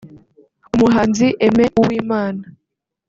Umuhanzi 0.75 1.27
Aime 1.45 1.65
Uwimana 1.81 2.43